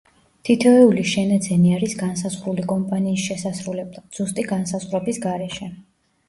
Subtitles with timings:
[0.47, 5.71] თითოეული შენაძენი არის განსაზღვრული კომპანიის შესასრულებლად, ზუსტი განსაზღვრების გარეშე.